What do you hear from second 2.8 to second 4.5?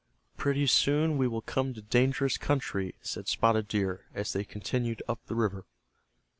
said Spotted Deer, as they